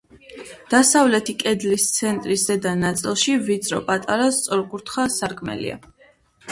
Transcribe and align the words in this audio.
დასავლეთი 0.73 1.35
კედლის 1.43 1.85
ცენტრის 1.99 2.47
ზედა 2.47 2.73
ნაწილში 2.81 3.39
ვიწრო, 3.51 3.83
პატარა 3.93 4.35
სწორკუთხა 4.41 5.09
სარკმელია. 5.21 5.81